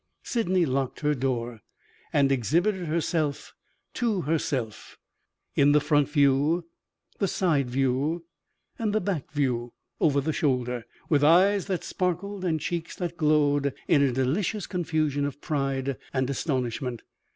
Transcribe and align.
Sydney 0.23 0.65
locked 0.65 1.01
her 1.01 1.13
door, 1.13 1.61
and 2.11 2.31
exhibited 2.31 2.87
herself 2.87 3.53
to 3.93 4.21
herself 4.21 4.97
in 5.55 5.73
the 5.73 5.79
front 5.79 6.09
view, 6.09 6.65
the 7.19 7.27
side 7.27 7.69
view, 7.69 8.25
and 8.79 8.93
the 8.95 8.99
back 8.99 9.31
view 9.31 9.73
(over 9.99 10.19
the 10.19 10.33
shoulder) 10.33 10.87
with 11.07 11.23
eyes 11.23 11.67
that 11.67 11.83
sparkled 11.83 12.43
and 12.43 12.59
cheeks 12.59 12.95
that 12.95 13.15
glowed 13.15 13.75
in 13.87 14.01
a 14.01 14.11
delicious 14.11 14.65
confusion 14.65 15.23
of 15.23 15.39
pride 15.39 15.97
and 16.11 16.27
astonishment. 16.31 17.03